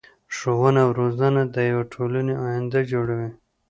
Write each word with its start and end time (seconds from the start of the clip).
ښوونه 0.35 0.79
او 0.85 0.89
روزنه 0.99 1.41
د 1.55 1.57
يو 1.71 1.81
ټولنی 1.93 2.35
اينده 2.47 2.81
جوړوي. 2.91 3.29